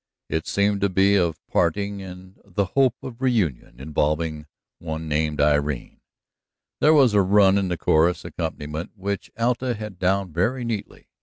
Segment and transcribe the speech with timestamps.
[0.29, 4.47] It seemed to be of parting, and the hope of reunion, involving
[4.79, 6.01] one named Irene.
[6.79, 11.07] There was a run in the chorus accompaniment which Alta had down very neatly.